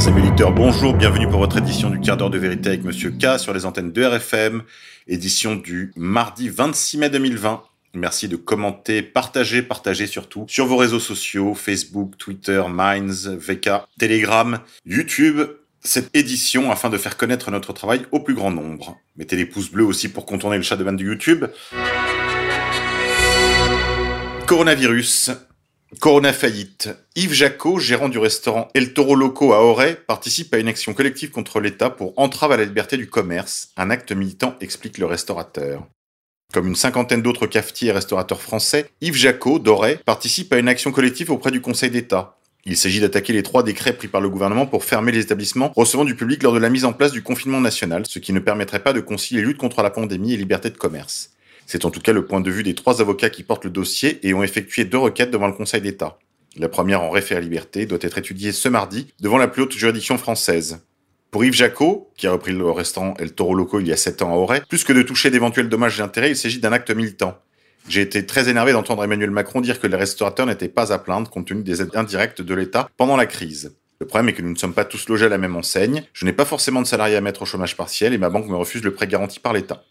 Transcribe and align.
Bonjour, 0.00 0.94
bienvenue 0.94 1.28
pour 1.28 1.40
votre 1.40 1.58
édition 1.58 1.90
du 1.90 2.00
quart 2.00 2.16
d'heure 2.16 2.30
de 2.30 2.38
vérité 2.38 2.70
avec 2.70 2.84
Monsieur 2.84 3.10
K 3.10 3.38
sur 3.38 3.52
les 3.52 3.66
antennes 3.66 3.92
de 3.92 4.02
RFM, 4.02 4.62
édition 5.06 5.56
du 5.56 5.92
mardi 5.94 6.48
26 6.48 6.96
mai 6.96 7.10
2020. 7.10 7.62
Merci 7.92 8.26
de 8.26 8.36
commenter, 8.36 9.02
partager, 9.02 9.60
partager 9.60 10.06
surtout 10.06 10.46
sur 10.48 10.64
vos 10.64 10.78
réseaux 10.78 11.00
sociaux, 11.00 11.54
Facebook, 11.54 12.16
Twitter, 12.16 12.62
Minds, 12.70 13.28
VK, 13.28 13.70
Telegram, 13.98 14.60
YouTube, 14.86 15.42
cette 15.80 16.08
édition 16.16 16.72
afin 16.72 16.88
de 16.88 16.96
faire 16.96 17.18
connaître 17.18 17.50
notre 17.50 17.74
travail 17.74 18.00
au 18.10 18.20
plus 18.20 18.34
grand 18.34 18.50
nombre. 18.50 18.96
Mettez 19.18 19.36
les 19.36 19.44
pouces 19.44 19.70
bleus 19.70 19.84
aussi 19.84 20.08
pour 20.08 20.24
contourner 20.24 20.56
le 20.56 20.62
chat 20.62 20.76
de 20.76 20.84
bande 20.84 20.96
de 20.96 21.04
YouTube. 21.04 21.44
Coronavirus. 24.46 25.32
Corona 25.98 26.32
faillite. 26.32 26.88
Yves 27.16 27.32
Jacot, 27.32 27.80
gérant 27.80 28.08
du 28.08 28.18
restaurant 28.18 28.68
El 28.74 28.94
Toro 28.94 29.16
Loco 29.16 29.52
à 29.52 29.64
Auray, 29.64 29.96
participe 30.06 30.54
à 30.54 30.58
une 30.58 30.68
action 30.68 30.94
collective 30.94 31.30
contre 31.30 31.58
l'État 31.58 31.90
pour 31.90 32.16
entrave 32.16 32.52
à 32.52 32.56
la 32.56 32.64
liberté 32.64 32.96
du 32.96 33.08
commerce. 33.08 33.70
Un 33.76 33.90
acte 33.90 34.12
militant 34.12 34.54
explique 34.60 34.98
le 34.98 35.06
restaurateur. 35.06 35.84
Comme 36.52 36.68
une 36.68 36.76
cinquantaine 36.76 37.22
d'autres 37.22 37.48
cafetiers 37.48 37.88
et 37.88 37.92
restaurateurs 37.92 38.40
français, 38.40 38.88
Yves 39.00 39.16
Jacot, 39.16 39.58
d'Auray, 39.58 39.98
participe 40.06 40.52
à 40.52 40.58
une 40.58 40.68
action 40.68 40.92
collective 40.92 41.32
auprès 41.32 41.50
du 41.50 41.60
Conseil 41.60 41.90
d'État. 41.90 42.36
Il 42.64 42.76
s'agit 42.76 43.00
d'attaquer 43.00 43.32
les 43.32 43.42
trois 43.42 43.64
décrets 43.64 43.96
pris 43.96 44.08
par 44.08 44.20
le 44.20 44.28
gouvernement 44.28 44.66
pour 44.66 44.84
fermer 44.84 45.10
les 45.10 45.20
établissements 45.20 45.72
recevant 45.74 46.04
du 46.04 46.14
public 46.14 46.44
lors 46.44 46.52
de 46.52 46.58
la 46.58 46.70
mise 46.70 46.84
en 46.84 46.92
place 46.92 47.10
du 47.10 47.22
confinement 47.22 47.60
national, 47.60 48.04
ce 48.06 48.20
qui 48.20 48.32
ne 48.32 48.38
permettrait 48.38 48.82
pas 48.82 48.92
de 48.92 49.00
concilier 49.00 49.42
lutte 49.42 49.58
contre 49.58 49.82
la 49.82 49.90
pandémie 49.90 50.34
et 50.34 50.36
liberté 50.36 50.70
de 50.70 50.76
commerce. 50.76 51.30
C'est 51.72 51.84
en 51.84 51.92
tout 51.92 52.00
cas 52.00 52.12
le 52.12 52.26
point 52.26 52.40
de 52.40 52.50
vue 52.50 52.64
des 52.64 52.74
trois 52.74 53.00
avocats 53.00 53.30
qui 53.30 53.44
portent 53.44 53.62
le 53.62 53.70
dossier 53.70 54.18
et 54.26 54.34
ont 54.34 54.42
effectué 54.42 54.84
deux 54.84 54.98
requêtes 54.98 55.30
devant 55.30 55.46
le 55.46 55.52
Conseil 55.52 55.80
d'État. 55.80 56.18
La 56.56 56.68
première 56.68 57.00
en 57.00 57.10
référé 57.10 57.40
liberté 57.40 57.86
doit 57.86 58.00
être 58.02 58.18
étudiée 58.18 58.50
ce 58.50 58.68
mardi 58.68 59.06
devant 59.20 59.38
la 59.38 59.46
plus 59.46 59.62
haute 59.62 59.76
juridiction 59.76 60.18
française. 60.18 60.80
Pour 61.30 61.44
Yves 61.44 61.54
Jacot, 61.54 62.10
qui 62.16 62.26
a 62.26 62.32
repris 62.32 62.52
le 62.52 62.68
restaurant 62.72 63.14
El 63.20 63.34
Toro 63.34 63.54
Loco 63.54 63.78
il 63.78 63.86
y 63.86 63.92
a 63.92 63.96
7 63.96 64.22
ans 64.22 64.32
à 64.32 64.34
Auray, 64.34 64.62
plus 64.68 64.82
que 64.82 64.92
de 64.92 65.02
toucher 65.02 65.30
d'éventuels 65.30 65.68
dommages 65.68 66.00
et 66.00 66.02
intérêts, 66.02 66.30
il 66.30 66.36
s'agit 66.36 66.58
d'un 66.58 66.72
acte 66.72 66.90
militant. 66.90 67.38
J'ai 67.88 68.00
été 68.00 68.26
très 68.26 68.48
énervé 68.48 68.72
d'entendre 68.72 69.04
Emmanuel 69.04 69.30
Macron 69.30 69.60
dire 69.60 69.78
que 69.78 69.86
les 69.86 69.96
restaurateurs 69.96 70.46
n'étaient 70.46 70.68
pas 70.68 70.92
à 70.92 70.98
plaindre 70.98 71.30
compte 71.30 71.46
tenu 71.46 71.62
des 71.62 71.82
aides 71.82 71.94
indirectes 71.94 72.42
de 72.42 72.54
l'État 72.56 72.90
pendant 72.96 73.16
la 73.16 73.26
crise. 73.26 73.76
Le 74.00 74.08
problème 74.08 74.28
est 74.30 74.32
que 74.32 74.42
nous 74.42 74.50
ne 74.50 74.58
sommes 74.58 74.74
pas 74.74 74.84
tous 74.84 75.08
logés 75.08 75.26
à 75.26 75.28
la 75.28 75.38
même 75.38 75.54
enseigne, 75.54 76.02
je 76.14 76.24
n'ai 76.24 76.32
pas 76.32 76.44
forcément 76.44 76.82
de 76.82 76.88
salariés 76.88 77.14
à 77.14 77.20
mettre 77.20 77.42
au 77.42 77.46
chômage 77.46 77.76
partiel 77.76 78.12
et 78.12 78.18
ma 78.18 78.28
banque 78.28 78.48
me 78.48 78.56
refuse 78.56 78.82
le 78.82 78.92
prêt 78.92 79.06
garanti 79.06 79.38
par 79.38 79.52
l'État. 79.52 79.84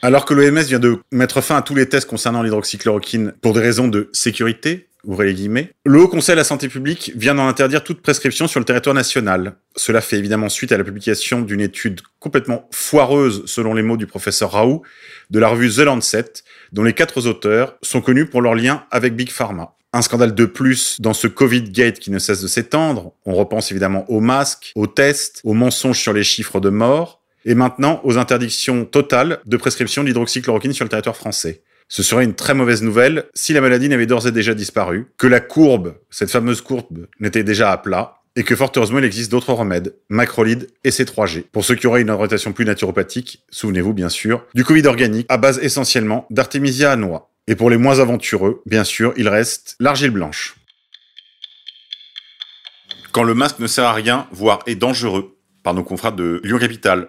Alors 0.00 0.24
que 0.24 0.32
l'OMS 0.32 0.60
vient 0.60 0.78
de 0.78 1.00
mettre 1.10 1.40
fin 1.40 1.56
à 1.56 1.62
tous 1.62 1.74
les 1.74 1.88
tests 1.88 2.08
concernant 2.08 2.42
l'hydroxychloroquine 2.42 3.32
pour 3.42 3.52
des 3.52 3.60
raisons 3.60 3.88
de 3.88 4.10
sécurité, 4.12 4.88
ouvrez 5.02 5.26
les 5.26 5.34
guillemets, 5.34 5.72
le 5.84 6.00
Haut 6.00 6.06
Conseil 6.06 6.36
de 6.36 6.38
la 6.38 6.44
Santé 6.44 6.68
publique 6.68 7.10
vient 7.16 7.34
d'en 7.34 7.48
interdire 7.48 7.82
toute 7.82 8.00
prescription 8.00 8.46
sur 8.46 8.60
le 8.60 8.64
territoire 8.64 8.94
national. 8.94 9.56
Cela 9.74 10.00
fait 10.00 10.16
évidemment 10.16 10.48
suite 10.48 10.70
à 10.70 10.78
la 10.78 10.84
publication 10.84 11.40
d'une 11.40 11.60
étude 11.60 12.00
complètement 12.20 12.68
foireuse, 12.70 13.42
selon 13.46 13.74
les 13.74 13.82
mots 13.82 13.96
du 13.96 14.06
professeur 14.06 14.52
Raoult, 14.52 14.82
de 15.30 15.38
la 15.40 15.48
revue 15.48 15.68
The 15.68 15.80
Lancet, 15.80 16.32
dont 16.72 16.84
les 16.84 16.92
quatre 16.92 17.26
auteurs 17.26 17.76
sont 17.82 18.00
connus 18.00 18.26
pour 18.26 18.40
leur 18.40 18.54
lien 18.54 18.84
avec 18.92 19.16
Big 19.16 19.30
Pharma. 19.30 19.74
Un 19.92 20.02
scandale 20.02 20.34
de 20.34 20.44
plus 20.44 21.00
dans 21.00 21.14
ce 21.14 21.26
Covid 21.26 21.62
Gate 21.62 21.98
qui 21.98 22.12
ne 22.12 22.20
cesse 22.20 22.42
de 22.42 22.46
s'étendre. 22.46 23.14
On 23.24 23.34
repense 23.34 23.72
évidemment 23.72 24.08
aux 24.08 24.20
masques, 24.20 24.70
aux 24.76 24.86
tests, 24.86 25.40
aux 25.42 25.54
mensonges 25.54 25.98
sur 25.98 26.12
les 26.12 26.24
chiffres 26.24 26.60
de 26.60 26.68
morts, 26.68 27.18
et 27.48 27.54
maintenant 27.54 28.00
aux 28.04 28.18
interdictions 28.18 28.84
totales 28.84 29.40
de 29.46 29.56
prescription 29.56 30.04
d'hydroxychloroquine 30.04 30.74
sur 30.74 30.84
le 30.84 30.90
territoire 30.90 31.16
français. 31.16 31.62
Ce 31.88 32.02
serait 32.02 32.24
une 32.24 32.34
très 32.34 32.52
mauvaise 32.52 32.82
nouvelle 32.82 33.24
si 33.32 33.54
la 33.54 33.62
maladie 33.62 33.88
n'avait 33.88 34.04
d'ores 34.04 34.26
et 34.26 34.32
déjà 34.32 34.52
disparu, 34.52 35.06
que 35.16 35.26
la 35.26 35.40
courbe, 35.40 35.94
cette 36.10 36.30
fameuse 36.30 36.60
courbe, 36.60 37.06
n'était 37.20 37.42
déjà 37.42 37.72
à 37.72 37.78
plat, 37.78 38.20
et 38.36 38.44
que 38.44 38.54
fort 38.54 38.70
heureusement 38.76 38.98
il 38.98 39.04
existe 39.06 39.30
d'autres 39.30 39.54
remèdes, 39.54 39.96
macrolide 40.10 40.68
et 40.84 40.90
C3G. 40.90 41.44
Pour 41.50 41.64
ceux 41.64 41.74
qui 41.74 41.86
auraient 41.86 42.02
une 42.02 42.10
orientation 42.10 42.52
plus 42.52 42.66
naturopathique, 42.66 43.42
souvenez-vous 43.50 43.94
bien 43.94 44.10
sûr, 44.10 44.44
du 44.54 44.62
Covid 44.62 44.86
organique 44.86 45.26
à 45.30 45.38
base 45.38 45.58
essentiellement 45.62 46.26
d'artémisia 46.28 46.92
à 46.92 46.96
noix. 46.96 47.30
Et 47.46 47.56
pour 47.56 47.70
les 47.70 47.78
moins 47.78 47.98
aventureux, 47.98 48.60
bien 48.66 48.84
sûr, 48.84 49.14
il 49.16 49.26
reste 49.26 49.74
l'argile 49.80 50.10
blanche. 50.10 50.56
Quand 53.12 53.22
le 53.22 53.32
masque 53.32 53.58
ne 53.58 53.66
sert 53.66 53.84
à 53.84 53.94
rien, 53.94 54.26
voire 54.32 54.58
est 54.66 54.74
dangereux, 54.74 55.38
par 55.62 55.72
nos 55.72 55.82
confrères 55.82 56.12
de 56.12 56.42
Lyon 56.44 56.58
Capital, 56.58 57.08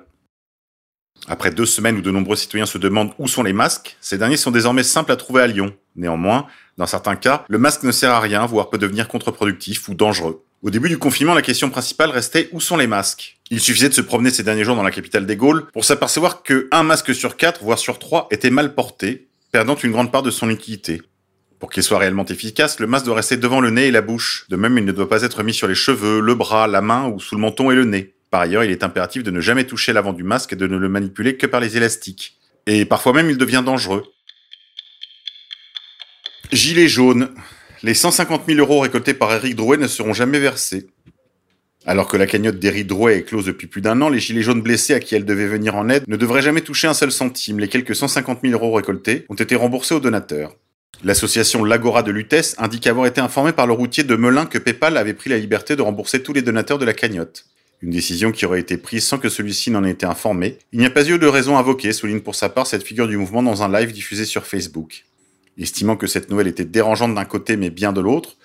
après 1.28 1.52
deux 1.52 1.66
semaines 1.66 1.98
où 1.98 2.02
de 2.02 2.12
nombreux 2.12 2.36
citoyens 2.36 2.66
se 2.66 2.78
demandent 2.78 3.12
où 3.20 3.28
sont 3.28 3.44
les 3.44 3.54
masques, 3.54 3.98
ces 4.02 4.18
derniers 4.18 4.38
sont 4.38 4.52
désormais 4.52 4.84
simples 4.84 5.12
à 5.12 5.16
trouver 5.16 5.42
à 5.42 5.48
Lyon. 5.48 5.74
Néanmoins, 5.96 6.48
dans 6.78 6.88
certains 6.88 7.16
cas, 7.16 7.44
le 7.48 7.58
masque 7.58 7.84
ne 7.84 7.92
sert 7.92 8.12
à 8.12 8.20
rien, 8.20 8.46
voire 8.46 8.70
peut 8.70 8.78
devenir 8.78 9.08
contre-productif 9.08 9.90
ou 9.90 9.94
dangereux. 9.94 10.44
Au 10.62 10.70
début 10.70 10.90
du 10.90 10.98
confinement, 10.98 11.34
la 11.34 11.42
question 11.42 11.70
principale 11.70 12.10
restait 12.10 12.50
où 12.52 12.60
sont 12.60 12.78
les 12.78 12.88
masques? 12.88 13.38
Il 13.50 13.60
suffisait 13.62 13.90
de 13.90 13.94
se 13.94 14.02
promener 14.02 14.30
ces 14.30 14.44
derniers 14.44 14.64
jours 14.64 14.76
dans 14.76 14.84
la 14.84 14.92
capitale 14.92 15.26
des 15.26 15.36
Gaules 15.38 15.68
pour 15.72 15.86
s'apercevoir 15.86 16.44
que 16.44 16.68
un 16.72 16.84
masque 16.84 17.16
sur 17.16 17.38
quatre, 17.38 17.64
voire 17.64 17.80
sur 17.80 17.98
trois, 17.98 18.28
était 18.32 18.50
mal 18.50 18.76
porté, 18.76 19.30
perdant 19.52 19.76
une 19.76 19.92
grande 19.92 20.12
part 20.12 20.24
de 20.24 20.32
son 20.32 20.50
utilité. 20.50 21.02
Pour 21.60 21.70
qu'il 21.70 21.84
soit 21.84 21.98
réellement 21.98 22.26
efficace, 22.26 22.80
le 22.80 22.88
masque 22.88 23.06
doit 23.06 23.16
rester 23.16 23.38
devant 23.38 23.60
le 23.60 23.70
nez 23.70 23.88
et 23.88 23.92
la 23.92 24.02
bouche. 24.02 24.46
De 24.50 24.56
même, 24.56 24.78
il 24.78 24.86
ne 24.86 24.92
doit 24.92 25.10
pas 25.10 25.24
être 25.24 25.44
mis 25.44 25.54
sur 25.54 25.68
les 25.68 25.76
cheveux, 25.76 26.22
le 26.22 26.36
bras, 26.36 26.68
la 26.68 26.82
main 26.82 27.08
ou 27.08 27.20
sous 27.20 27.36
le 27.36 27.42
menton 27.42 27.72
et 27.72 27.76
le 27.76 27.86
nez. 27.86 28.14
Par 28.32 28.42
ailleurs, 28.42 28.64
il 28.64 28.72
est 28.72 28.84
impératif 28.84 29.24
de 29.24 29.32
ne 29.32 29.42
jamais 29.42 29.66
toucher 29.66 29.94
l'avant 29.94 30.14
du 30.14 30.24
masque 30.24 30.54
et 30.54 30.56
de 30.56 30.68
ne 30.68 30.78
le 30.78 30.90
manipuler 30.90 31.38
que 31.38 31.48
par 31.48 31.60
les 31.60 31.78
élastiques. 31.78 32.38
Et 32.68 32.86
parfois 32.86 33.14
même, 33.14 33.30
il 33.30 33.38
devient 33.38 33.64
dangereux. 33.66 34.04
Gilet 36.52 36.88
jaune. 36.88 37.30
Les 37.82 37.94
150 37.94 38.44
000 38.48 38.60
euros 38.60 38.82
récoltés 38.82 39.14
par 39.14 39.32
Eric 39.32 39.56
Drouet 39.56 39.78
ne 39.78 39.88
seront 39.88 40.14
jamais 40.14 40.40
versés. 40.40 40.88
Alors 41.86 42.08
que 42.08 42.18
la 42.18 42.28
cagnotte 42.28 42.60
d'Eric 42.60 42.88
Drouet 42.88 43.20
est 43.20 43.24
close 43.24 43.46
depuis 43.46 43.68
plus 43.68 43.82
d'un 43.82 44.02
an, 44.02 44.10
les 44.10 44.20
gilets 44.20 44.44
jaunes 44.44 44.62
blessés 44.62 44.94
à 44.94 45.00
qui 45.00 45.16
elle 45.16 45.26
devait 45.26 45.48
venir 45.48 45.76
en 45.76 45.88
aide 45.88 46.04
ne 46.08 46.18
devraient 46.18 46.42
jamais 46.42 46.62
toucher 46.62 46.88
un 46.88 46.94
seul 46.94 47.12
centime. 47.12 47.60
Les 47.60 47.70
quelques 47.70 47.96
150 47.96 48.40
000 48.44 48.54
euros 48.54 48.74
récoltés 48.74 49.26
ont 49.30 49.36
été 49.36 49.56
remboursés 49.56 49.96
aux 49.96 50.00
donateurs. 50.00 50.56
L'association 51.04 51.64
L'Agora 51.64 52.04
de 52.04 52.12
Lutèce 52.12 52.56
indique 52.58 52.86
avoir 52.86 53.06
été 53.06 53.22
informée 53.22 53.54
par 53.54 53.66
le 53.66 53.74
routier 53.74 54.04
de 54.04 54.16
Melun 54.16 54.46
que 54.46 54.58
PayPal 54.58 54.98
avait 54.98 55.14
pris 55.14 55.30
la 55.30 55.38
liberté 55.38 55.78
de 55.78 55.82
rembourser 55.82 56.22
tous 56.22 56.34
les 56.34 56.42
donateurs 56.42 56.78
de 56.78 56.86
la 56.86 56.94
cagnotte. 56.94 57.46
Une 57.82 57.92
décision 57.92 58.32
qui 58.34 58.46
aurait 58.46 58.60
été 58.60 58.78
prise 58.78 59.06
sans 59.06 59.20
que 59.20 59.30
celui-ci 59.30 59.72
n'en 59.72 59.86
ait 59.86 59.92
été 59.92 60.06
informé. 60.06 60.58
Il 60.74 60.80
n'y 60.80 60.86
a 60.86 60.90
pas 60.90 61.08
eu 61.08 61.18
de 61.18 61.28
raison 61.28 61.58
invoquée, 61.58 61.94
souligne 61.94 62.20
pour 62.20 62.36
sa 62.36 62.50
part 62.50 62.68
cette 62.68 62.84
figure 62.84 63.08
du 63.08 63.16
mouvement 63.16 63.42
dans 63.42 63.64
un 63.64 63.72
live 63.72 63.94
diffusé 63.94 64.26
sur 64.26 64.46
Facebook. 64.46 65.06
Estimant 65.58 65.96
que 65.96 66.08
cette 66.08 66.30
nouvelle 66.30 66.48
était 66.48 66.66
dérangeante 66.66 67.16
d'un 67.16 67.26
côté 67.26 67.56
mais 67.56 67.70
bien 67.70 67.94
de 67.94 68.02
l'autre, 68.02 68.38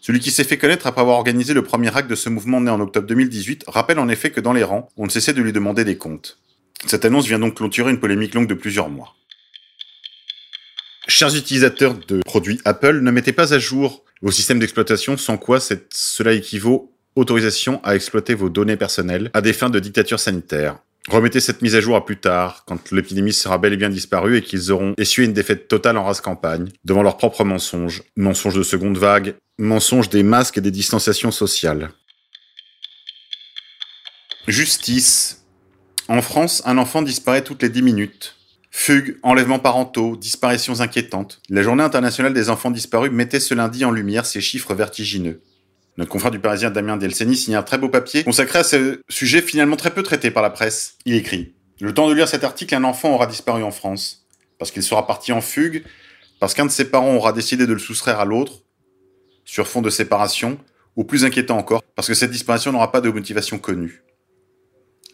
celui 0.00 0.20
qui 0.20 0.30
s'est 0.30 0.44
fait 0.44 0.56
connaître 0.56 0.86
après 0.86 1.00
avoir 1.00 1.16
organisé 1.16 1.52
le 1.52 1.62
premier 1.62 1.96
acte 1.96 2.08
de 2.08 2.14
ce 2.14 2.28
mouvement 2.28 2.60
né 2.60 2.70
en 2.70 2.80
octobre 2.80 3.08
2018 3.08 3.64
rappelle 3.66 3.98
en 3.98 4.08
effet 4.08 4.30
que 4.30 4.40
dans 4.40 4.52
les 4.52 4.62
rangs, 4.62 4.88
on 4.96 5.06
ne 5.06 5.10
cessait 5.10 5.32
de 5.32 5.42
lui 5.42 5.52
demander 5.52 5.84
des 5.84 5.96
comptes. 5.96 6.38
Cette 6.86 7.04
annonce 7.04 7.26
vient 7.26 7.40
donc 7.40 7.56
clôturer 7.56 7.90
une 7.90 7.98
polémique 7.98 8.34
longue 8.34 8.46
de 8.46 8.54
plusieurs 8.54 8.88
mois. 8.88 9.16
Chers 11.08 11.34
utilisateurs 11.34 11.94
de 12.06 12.20
produits 12.24 12.60
Apple, 12.64 13.00
ne 13.00 13.10
mettez 13.10 13.32
pas 13.32 13.52
à 13.52 13.58
jour 13.58 14.04
vos 14.22 14.30
systèmes 14.30 14.60
d'exploitation 14.60 15.16
sans 15.16 15.38
quoi 15.38 15.58
cela 15.60 16.32
équivaut 16.32 16.92
autorisation 17.16 17.80
à 17.82 17.96
exploiter 17.96 18.34
vos 18.34 18.48
données 18.48 18.76
personnelles 18.76 19.30
à 19.34 19.40
des 19.40 19.52
fins 19.52 19.70
de 19.70 19.80
dictature 19.80 20.20
sanitaire. 20.20 20.78
Remettez 21.08 21.40
cette 21.40 21.62
mise 21.62 21.76
à 21.76 21.80
jour 21.80 21.94
à 21.94 22.04
plus 22.04 22.16
tard, 22.16 22.64
quand 22.66 22.90
l'épidémie 22.90 23.32
sera 23.32 23.58
bel 23.58 23.72
et 23.72 23.76
bien 23.76 23.90
disparue 23.90 24.38
et 24.38 24.42
qu'ils 24.42 24.72
auront 24.72 24.94
essuyé 24.98 25.26
une 25.26 25.34
défaite 25.34 25.68
totale 25.68 25.96
en 25.98 26.04
race 26.04 26.20
campagne, 26.20 26.68
devant 26.84 27.02
leurs 27.02 27.16
propres 27.16 27.44
mensonges, 27.44 28.02
mensonges 28.16 28.56
de 28.56 28.64
seconde 28.64 28.98
vague, 28.98 29.34
mensonges 29.58 30.10
des 30.10 30.24
masques 30.24 30.58
et 30.58 30.60
des 30.60 30.72
distanciations 30.72 31.30
sociales. 31.30 31.90
Justice. 34.48 35.44
En 36.08 36.22
France, 36.22 36.62
un 36.66 36.78
enfant 36.78 37.02
disparaît 37.02 37.42
toutes 37.42 37.62
les 37.62 37.68
10 37.68 37.82
minutes. 37.82 38.36
Fugues, 38.70 39.16
enlèvements 39.22 39.58
parentaux, 39.58 40.16
disparitions 40.16 40.80
inquiétantes. 40.80 41.40
La 41.48 41.62
journée 41.62 41.82
internationale 41.82 42.34
des 42.34 42.50
enfants 42.50 42.70
disparus 42.70 43.10
mettait 43.10 43.40
ce 43.40 43.54
lundi 43.54 43.84
en 43.84 43.90
lumière 43.90 44.26
ces 44.26 44.40
chiffres 44.40 44.74
vertigineux. 44.74 45.40
Notre 45.98 46.10
confrère 46.10 46.30
du 46.30 46.38
Parisien 46.38 46.70
Damien 46.70 46.98
Delceni 46.98 47.36
signe 47.36 47.54
un 47.54 47.62
très 47.62 47.78
beau 47.78 47.88
papier 47.88 48.22
consacré 48.22 48.58
à 48.58 48.64
ce 48.64 49.00
sujet 49.08 49.40
finalement 49.40 49.76
très 49.76 49.90
peu 49.90 50.02
traité 50.02 50.30
par 50.30 50.42
la 50.42 50.50
presse. 50.50 50.98
Il 51.06 51.14
écrit 51.14 51.54
Le 51.80 51.94
temps 51.94 52.08
de 52.08 52.14
lire 52.14 52.28
cet 52.28 52.44
article, 52.44 52.74
un 52.74 52.84
enfant 52.84 53.14
aura 53.14 53.26
disparu 53.26 53.62
en 53.62 53.70
France. 53.70 54.26
Parce 54.58 54.70
qu'il 54.70 54.82
sera 54.82 55.06
parti 55.06 55.32
en 55.32 55.40
fugue, 55.40 55.84
parce 56.38 56.52
qu'un 56.52 56.66
de 56.66 56.70
ses 56.70 56.90
parents 56.90 57.14
aura 57.14 57.32
décidé 57.32 57.66
de 57.66 57.72
le 57.72 57.78
soustraire 57.78 58.20
à 58.20 58.26
l'autre, 58.26 58.62
sur 59.44 59.66
fond 59.66 59.80
de 59.80 59.88
séparation, 59.88 60.58
ou 60.96 61.04
plus 61.04 61.24
inquiétant 61.24 61.56
encore, 61.56 61.82
parce 61.94 62.08
que 62.08 62.14
cette 62.14 62.30
disparition 62.30 62.72
n'aura 62.72 62.92
pas 62.92 63.00
de 63.00 63.08
motivation 63.08 63.58
connue. 63.58 64.02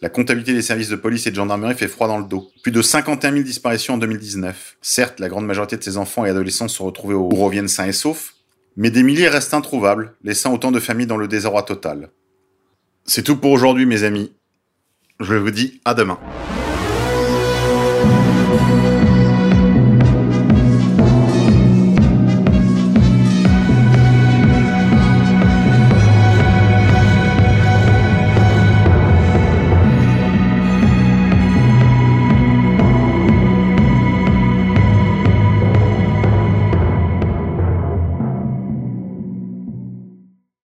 La 0.01 0.09
comptabilité 0.09 0.53
des 0.53 0.61
services 0.61 0.89
de 0.89 0.97
police 0.97 1.27
et 1.27 1.31
de 1.31 1.35
gendarmerie 1.35 1.75
fait 1.75 1.87
froid 1.87 2.09
dans 2.09 2.17
le 2.17 2.25
dos. 2.25 2.49
Plus 2.61 2.73
de 2.73 2.81
51 2.81 3.31
000 3.31 3.43
disparitions 3.43 3.93
en 3.93 3.97
2019. 3.97 4.77
Certes, 4.81 5.21
la 5.21 5.29
grande 5.29 5.45
majorité 5.45 5.77
de 5.77 5.83
ces 5.83 5.95
enfants 5.95 6.25
et 6.25 6.29
adolescents 6.29 6.67
sont 6.67 6.85
retrouvés 6.85 7.13
au, 7.13 7.29
ou 7.31 7.35
reviennent 7.35 7.69
sains 7.69 7.85
et 7.85 7.93
saufs, 7.93 8.33
mais 8.75 8.91
des 8.91 9.03
milliers 9.03 9.29
restent 9.29 9.53
introuvables, 9.53 10.15
laissant 10.23 10.53
autant 10.53 10.71
de 10.71 10.79
familles 10.79 11.07
dans 11.07 11.17
le 11.17 11.27
désarroi 11.27 11.63
total. 11.63 12.09
C'est 13.05 13.23
tout 13.23 13.37
pour 13.37 13.51
aujourd'hui 13.51 13.85
mes 13.85 14.03
amis. 14.03 14.31
Je 15.19 15.35
vous 15.35 15.51
dis 15.51 15.81
à 15.85 15.93
demain. 15.93 16.19